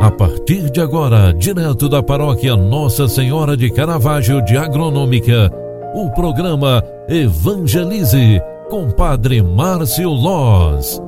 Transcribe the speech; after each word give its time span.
A 0.00 0.12
partir 0.12 0.70
de 0.70 0.80
agora, 0.80 1.32
direto 1.32 1.88
da 1.88 2.00
paróquia 2.00 2.54
Nossa 2.54 3.08
Senhora 3.08 3.56
de 3.56 3.68
Caravaggio 3.68 4.40
de 4.44 4.56
Agronômica, 4.56 5.52
o 5.92 6.08
programa 6.10 6.84
Evangelize 7.08 8.40
com 8.70 8.92
Padre 8.92 9.42
Márcio 9.42 10.08
Loz. 10.08 11.02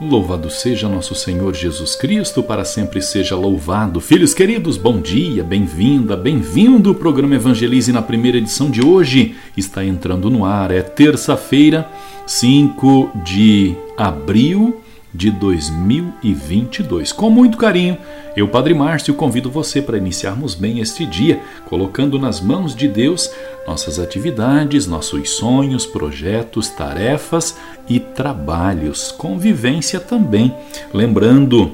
Louvado 0.00 0.48
seja 0.48 0.88
nosso 0.88 1.16
Senhor 1.16 1.52
Jesus 1.52 1.96
Cristo, 1.96 2.40
para 2.40 2.64
sempre 2.64 3.02
seja 3.02 3.34
louvado. 3.34 4.00
Filhos 4.00 4.32
queridos, 4.32 4.76
bom 4.76 5.00
dia, 5.00 5.42
bem-vinda, 5.42 6.16
bem-vindo. 6.16 6.92
O 6.92 6.94
programa 6.94 7.34
Evangelize 7.34 7.90
na 7.90 8.02
primeira 8.02 8.38
edição 8.38 8.70
de 8.70 8.86
hoje 8.86 9.34
está 9.56 9.84
entrando 9.84 10.30
no 10.30 10.44
ar. 10.44 10.70
É 10.70 10.80
terça-feira, 10.80 11.90
5 12.24 13.10
de 13.24 13.74
abril 13.96 14.80
de 15.12 15.30
2022. 15.30 17.12
Com 17.12 17.30
muito 17.30 17.56
carinho, 17.56 17.98
eu, 18.36 18.48
Padre 18.48 18.74
Márcio, 18.74 19.14
convido 19.14 19.50
você 19.50 19.80
para 19.80 19.98
iniciarmos 19.98 20.54
bem 20.54 20.80
este 20.80 21.06
dia, 21.06 21.40
colocando 21.68 22.18
nas 22.18 22.40
mãos 22.40 22.74
de 22.74 22.86
Deus 22.86 23.30
nossas 23.66 23.98
atividades, 23.98 24.86
nossos 24.86 25.30
sonhos, 25.30 25.84
projetos, 25.86 26.68
tarefas 26.68 27.56
e 27.88 27.98
trabalhos, 27.98 29.12
convivência 29.12 29.98
também. 29.98 30.54
Lembrando 30.92 31.72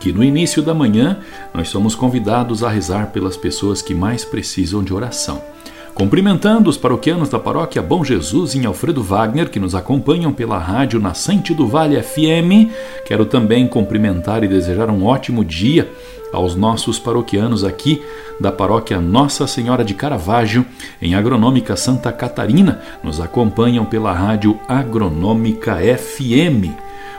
que 0.00 0.12
no 0.12 0.22
início 0.22 0.62
da 0.62 0.74
manhã 0.74 1.18
nós 1.54 1.68
somos 1.68 1.94
convidados 1.94 2.62
a 2.62 2.68
rezar 2.68 3.12
pelas 3.12 3.36
pessoas 3.36 3.80
que 3.80 3.94
mais 3.94 4.24
precisam 4.24 4.82
de 4.82 4.92
oração. 4.92 5.55
Cumprimentando 5.96 6.68
os 6.68 6.76
paroquianos 6.76 7.30
da 7.30 7.38
paróquia 7.38 7.80
Bom 7.80 8.04
Jesus 8.04 8.54
em 8.54 8.66
Alfredo 8.66 9.02
Wagner, 9.02 9.48
que 9.48 9.58
nos 9.58 9.74
acompanham 9.74 10.30
pela 10.30 10.58
rádio 10.58 11.00
Nascente 11.00 11.54
do 11.54 11.66
Vale 11.66 12.02
FM, 12.02 12.70
quero 13.06 13.24
também 13.24 13.66
cumprimentar 13.66 14.44
e 14.44 14.48
desejar 14.48 14.90
um 14.90 15.06
ótimo 15.06 15.42
dia 15.42 15.90
aos 16.34 16.54
nossos 16.54 16.98
paroquianos 16.98 17.64
aqui 17.64 18.02
da 18.38 18.52
paróquia 18.52 19.00
Nossa 19.00 19.46
Senhora 19.46 19.82
de 19.82 19.94
Caravaggio, 19.94 20.66
em 21.00 21.14
Agronômica 21.14 21.74
Santa 21.76 22.12
Catarina, 22.12 22.82
nos 23.02 23.18
acompanham 23.18 23.86
pela 23.86 24.12
rádio 24.12 24.60
Agronômica 24.68 25.76
FM. 25.76 26.76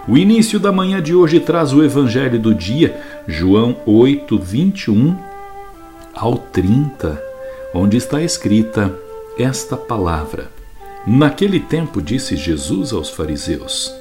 O 0.07 0.15
início 0.15 0.59
da 0.59 0.71
manhã 0.71 1.01
de 1.01 1.15
hoje 1.15 1.39
traz 1.39 1.73
o 1.73 1.83
evangelho 1.83 2.37
do 2.37 2.53
dia, 2.53 2.95
João 3.27 3.75
8, 3.87 4.37
21 4.37 5.17
ao 6.13 6.37
30 6.37 7.26
onde 7.77 7.95
está 7.95 8.23
escrita 8.23 8.93
esta 9.37 9.77
palavra. 9.77 10.49
Naquele 11.05 11.59
tempo 11.59 12.01
disse 12.01 12.35
Jesus 12.35 12.91
aos 12.91 13.09
fariseus: 13.09 13.93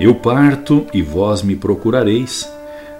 Eu 0.00 0.14
parto 0.14 0.86
e 0.94 1.02
vós 1.02 1.42
me 1.42 1.54
procurareis, 1.54 2.50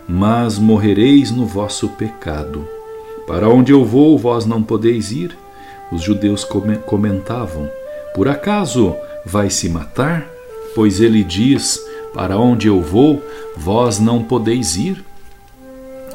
mas 0.06 0.58
morrereis 0.58 1.30
no 1.30 1.46
vosso 1.46 1.88
pecado. 1.88 2.68
Para 3.26 3.48
onde 3.48 3.72
eu 3.72 3.84
vou, 3.84 4.18
vós 4.18 4.44
não 4.44 4.62
podeis 4.62 5.10
ir. 5.10 5.36
Os 5.90 6.02
judeus 6.02 6.46
comentavam: 6.86 7.68
Por 8.14 8.28
acaso 8.28 8.94
vai 9.24 9.48
se 9.48 9.68
matar? 9.68 10.28
Pois 10.74 11.00
ele 11.00 11.24
diz: 11.24 11.82
Para 12.12 12.38
onde 12.38 12.68
eu 12.68 12.82
vou, 12.82 13.22
vós 13.56 13.98
não 13.98 14.22
podeis 14.22 14.76
ir. 14.76 15.02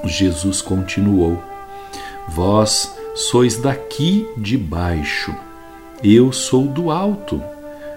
Jesus 0.05 0.61
continuou: 0.61 1.41
Vós 2.29 2.93
sois 3.13 3.57
daqui 3.57 4.27
de 4.37 4.57
baixo, 4.57 5.33
eu 6.03 6.31
sou 6.31 6.65
do 6.67 6.89
alto. 6.91 7.41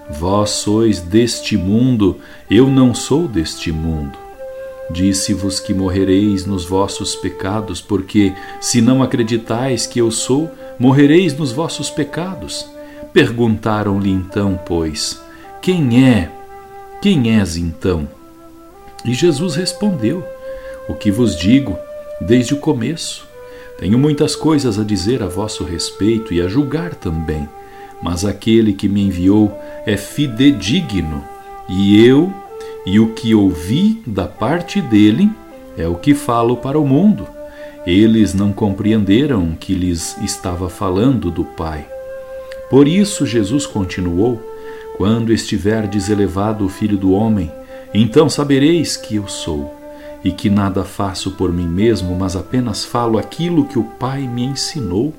Vós 0.09 0.51
sois 0.51 1.01
deste 1.01 1.57
mundo, 1.57 2.19
eu 2.49 2.69
não 2.69 2.95
sou 2.95 3.27
deste 3.27 3.73
mundo. 3.73 4.17
Disse-vos 4.89 5.59
que 5.59 5.75
morrereis 5.75 6.47
nos 6.47 6.65
vossos 6.65 7.17
pecados, 7.17 7.81
porque, 7.81 8.33
se 8.61 8.81
não 8.81 9.03
acreditais 9.03 9.85
que 9.85 9.99
eu 9.99 10.13
sou, 10.13 10.49
morrereis 10.79 11.37
nos 11.37 11.51
vossos 11.51 11.91
pecados. 11.91 12.69
Perguntaram-lhe 13.13 14.11
então, 14.11 14.61
pois, 14.65 15.21
quem 15.61 16.07
é? 16.09 16.31
Quem 17.03 17.37
és 17.37 17.57
então? 17.57 18.09
E 19.05 19.13
Jesus 19.13 19.57
respondeu: 19.57 20.25
O 20.89 20.95
que 20.95 21.11
vos 21.11 21.37
digo 21.37 21.77
desde 22.21 22.55
o 22.55 22.59
começo. 22.59 23.26
Tenho 23.79 23.99
muitas 23.99 24.35
coisas 24.35 24.79
a 24.79 24.85
dizer 24.85 25.23
a 25.23 25.27
vosso 25.27 25.63
respeito 25.63 26.33
e 26.33 26.41
a 26.41 26.49
julgar 26.49 26.95
também, 26.95 27.47
mas 28.03 28.25
aquele 28.25 28.73
que 28.73 28.89
me 28.89 29.03
enviou 29.03 29.53
é 29.85 29.97
fidedigno, 29.97 31.23
e 31.69 32.05
eu 32.05 32.33
e 32.87 32.99
o 32.99 33.09
que 33.09 33.35
ouvi 33.35 34.01
da 34.07 34.27
parte 34.27 34.81
dele 34.81 35.31
é 35.77 35.87
o 35.87 35.97
que 35.97 36.15
falo 36.15 36.57
para 36.57 36.79
o 36.79 36.87
mundo. 36.87 37.27
Eles 37.87 38.33
não 38.33 38.53
compreenderam 38.53 39.55
que 39.59 39.75
lhes 39.75 40.17
estava 40.23 40.69
falando 40.69 41.31
do 41.31 41.45
Pai. 41.45 41.87
Por 42.71 42.89
isso 42.89 43.27
Jesus 43.27 43.67
continuou: 43.67 44.41
Quando 44.97 45.33
estiverdes 45.33 46.09
elevado 46.09 46.65
o 46.65 46.69
Filho 46.69 46.97
do 46.97 47.13
Homem, 47.13 47.53
então 47.93 48.29
sabereis 48.29 48.97
que 48.97 49.17
eu 49.17 49.29
sou 49.29 49.76
e 50.27 50.33
que 50.33 50.51
nada 50.51 50.83
faço 50.83 51.31
por 51.31 51.53
mim 51.53 51.69
mesmo, 51.69 52.17
mas 52.17 52.35
apenas 52.35 52.85
falo 52.85 53.17
aquilo 53.17 53.65
que 53.65 53.79
o 53.79 53.85
Pai 53.85 54.27
me 54.27 54.43
ensinou. 54.43 55.15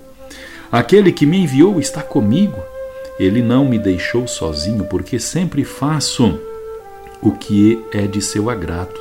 Aquele 0.70 1.14
que 1.14 1.26
me 1.26 1.38
enviou 1.38 1.80
está 1.80 2.02
comigo. 2.02 2.62
Ele 3.18 3.42
não 3.42 3.64
me 3.64 3.80
deixou 3.80 4.28
sozinho, 4.28 4.84
porque 4.84 5.18
sempre 5.18 5.64
faço 5.64 6.38
o 7.22 7.32
que 7.32 7.82
é 7.94 8.06
de 8.06 8.22
seu 8.22 8.50
agrado. 8.50 9.00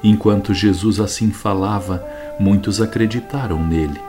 Enquanto 0.00 0.54
Jesus 0.54 1.00
assim 1.00 1.32
falava, 1.32 2.06
muitos 2.38 2.80
acreditaram 2.80 3.60
nele. 3.66 4.00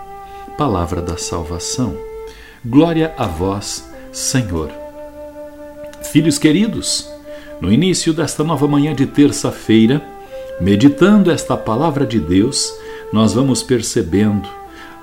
Palavra 0.55 1.01
da 1.01 1.17
salvação. 1.17 1.97
Glória 2.63 3.11
a 3.17 3.25
vós, 3.25 3.89
Senhor. 4.11 4.69
Filhos 6.03 6.37
queridos, 6.37 7.09
no 7.59 7.73
início 7.73 8.13
desta 8.13 8.43
nova 8.43 8.67
manhã 8.67 8.93
de 8.93 9.07
terça-feira, 9.07 10.15
Meditando 10.59 11.29
esta 11.29 11.55
palavra 11.55 12.03
de 12.03 12.19
Deus, 12.19 12.73
nós 13.13 13.31
vamos 13.31 13.61
percebendo, 13.61 14.49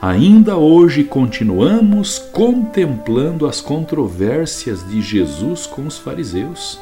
ainda 0.02 0.56
hoje 0.56 1.04
continuamos 1.04 2.18
contemplando 2.18 3.46
as 3.46 3.60
controvérsias 3.60 4.84
de 4.88 5.00
Jesus 5.00 5.64
com 5.64 5.86
os 5.86 5.96
fariseus. 5.96 6.80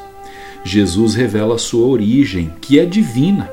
Jesus 0.64 1.14
revela 1.14 1.58
sua 1.58 1.86
origem, 1.86 2.50
que 2.62 2.78
é 2.78 2.86
divina. 2.86 3.50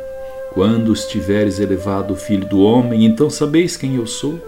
Quando 0.54 0.94
estiveres 0.94 1.60
elevado 1.60 2.16
Filho 2.16 2.48
do 2.48 2.62
Homem, 2.62 3.04
então 3.04 3.30
sabeis 3.30 3.76
quem 3.76 3.96
eu 3.96 4.08
sou. 4.08 4.40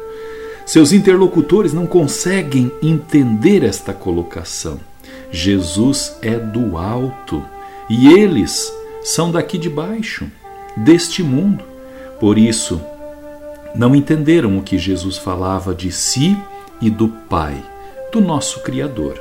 Seus 0.66 0.94
interlocutores 0.94 1.74
não 1.74 1.86
conseguem 1.86 2.72
entender 2.82 3.66
esta 3.66 3.94
colocação. 3.94 4.80
Jesus 5.32 6.16
é 6.22 6.38
do 6.38 6.78
alto 6.78 7.44
e 7.90 8.14
eles 8.14 8.74
são 9.04 9.32
daqui 9.32 9.58
de 9.58 9.70
baixo 9.70 10.32
deste 10.78 11.24
mundo. 11.24 11.64
Por 12.20 12.38
isso, 12.38 12.82
não 13.74 13.96
entenderam 13.96 14.58
o 14.58 14.62
que 14.62 14.78
Jesus 14.78 15.18
falava 15.18 15.74
de 15.74 15.92
si 15.92 16.38
e 16.82 16.90
do 16.90 17.08
Pai, 17.08 17.56
do 18.12 18.20
nosso 18.20 18.62
Criador. 18.62 19.20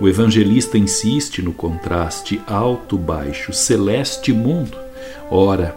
O 0.00 0.08
evangelista 0.08 0.76
insiste 0.76 1.40
no 1.40 1.52
contraste 1.52 2.40
alto-baixo, 2.46 3.52
celeste-mundo. 3.52 4.76
Ora, 5.30 5.76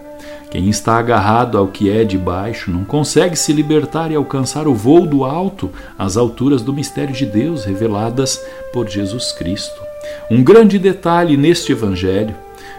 quem 0.49 0.69
está 0.69 0.97
agarrado 0.97 1.57
ao 1.57 1.67
que 1.67 1.89
é 1.89 2.03
de 2.03 2.17
baixo 2.17 2.71
não 2.71 2.83
consegue 2.83 3.35
se 3.35 3.53
libertar 3.53 4.11
e 4.11 4.15
alcançar 4.15 4.67
o 4.67 4.73
voo 4.73 5.05
do 5.05 5.23
alto, 5.23 5.69
às 5.97 6.17
alturas 6.17 6.61
do 6.61 6.73
mistério 6.73 7.13
de 7.13 7.25
Deus 7.25 7.65
reveladas 7.65 8.41
por 8.73 8.87
Jesus 8.87 9.31
Cristo. 9.31 9.81
Um 10.31 10.43
grande 10.43 10.79
detalhe 10.79 11.37
neste 11.37 11.71
evangelho: 11.71 12.33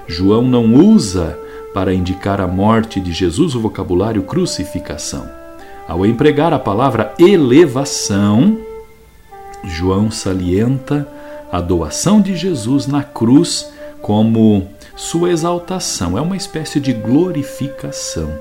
João 0.07 0.43
não 0.43 0.75
usa 0.75 1.39
para 1.73 1.93
indicar 1.93 2.41
a 2.41 2.47
morte 2.47 3.01
de 3.01 3.13
Jesus 3.13 3.55
o 3.55 3.61
vocabulário 3.61 4.23
crucificação. 4.23 5.29
Ao 5.87 6.05
empregar 6.05 6.53
a 6.53 6.59
palavra 6.59 7.15
elevação, 7.19 8.59
João 9.65 10.11
salienta 10.11 11.09
a 11.51 11.61
doação 11.61 12.21
de 12.21 12.37
Jesus 12.37 12.87
na 12.87 13.03
cruz 13.03 13.71
como 14.03 14.69
sua 14.95 15.31
exaltação, 15.31 16.19
é 16.19 16.21
uma 16.21 16.37
espécie 16.37 16.81
de 16.81 16.93
glorificação. 16.93 18.33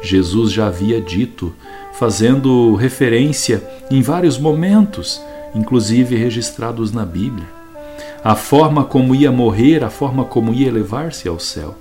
Jesus 0.00 0.52
já 0.52 0.68
havia 0.68 1.00
dito, 1.00 1.52
fazendo 1.92 2.74
referência 2.74 3.62
em 3.90 4.00
vários 4.00 4.38
momentos, 4.38 5.20
inclusive 5.54 6.16
registrados 6.16 6.92
na 6.92 7.04
Bíblia, 7.04 7.46
a 8.22 8.34
forma 8.34 8.84
como 8.84 9.14
ia 9.14 9.32
morrer, 9.32 9.82
a 9.82 9.90
forma 9.90 10.24
como 10.24 10.52
ia 10.52 10.68
elevar-se 10.68 11.28
ao 11.28 11.38
céu. 11.38 11.74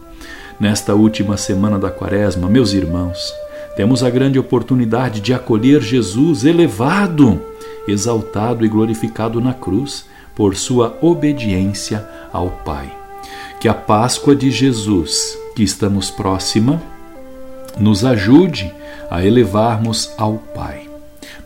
Nesta 0.59 0.95
última 0.95 1.38
semana 1.38 1.77
da 1.77 1.92
Quaresma, 1.92 2.50
meus 2.50 2.74
irmãos, 2.74 3.31
temos 3.75 4.04
a 4.04 4.09
grande 4.09 4.39
oportunidade 4.39 5.21
de 5.21 5.31
acolher 5.31 5.81
Jesus 5.83 6.44
elevado, 6.44 7.39
exaltado 7.88 8.65
e 8.65 8.68
glorificado 8.68 9.39
na 9.39 9.54
cruz 9.54 10.06
por 10.36 10.56
sua 10.56 10.98
obediência 11.00 12.04
ao 12.33 12.50
Pai. 12.65 12.92
Que 13.59 13.68
a 13.68 13.74
Páscoa 13.74 14.36
de 14.36 14.50
Jesus, 14.50 15.38
que 15.56 15.62
estamos 15.62 16.09
próxima, 16.09 16.81
nos 17.77 18.04
ajude 18.04 18.74
a 19.12 19.24
elevarmos 19.24 20.12
ao 20.18 20.39
Pai. 20.56 20.89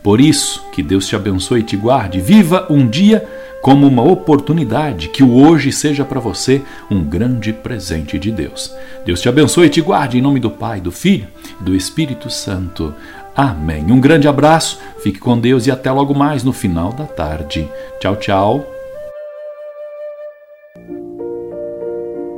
Por 0.02 0.22
isso, 0.22 0.64
que 0.72 0.82
Deus 0.82 1.06
te 1.06 1.14
abençoe 1.14 1.60
e 1.60 1.64
te 1.64 1.76
guarde. 1.76 2.18
Viva 2.18 2.66
um 2.70 2.88
dia 2.88 3.28
como 3.62 3.86
uma 3.86 4.02
oportunidade, 4.02 5.08
que 5.08 5.22
o 5.22 5.34
hoje 5.34 5.72
seja 5.72 6.04
para 6.04 6.20
você 6.20 6.60
um 6.90 7.02
grande 7.02 7.52
presente 7.52 8.18
de 8.18 8.32
Deus. 8.32 8.74
Deus 9.06 9.20
te 9.20 9.28
abençoe 9.28 9.68
e 9.68 9.70
te 9.70 9.80
guarde 9.80 10.18
em 10.18 10.20
nome 10.20 10.40
do 10.40 10.50
Pai, 10.50 10.80
do 10.80 10.90
Filho 10.90 11.28
e 11.60 11.64
do 11.64 11.74
Espírito 11.74 12.28
Santo. 12.28 12.92
Amém. 13.34 13.90
Um 13.90 14.00
grande 14.00 14.28
abraço, 14.28 14.78
fique 15.02 15.20
com 15.20 15.38
Deus 15.38 15.66
e 15.66 15.70
até 15.70 15.90
logo 15.90 16.12
mais 16.12 16.42
no 16.42 16.52
final 16.52 16.92
da 16.92 17.06
tarde. 17.06 17.66
Tchau, 18.00 18.16
tchau. 18.16 18.81